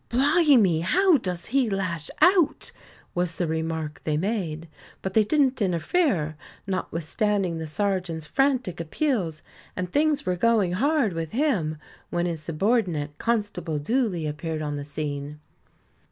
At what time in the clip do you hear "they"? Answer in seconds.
4.03-4.17, 5.13-5.23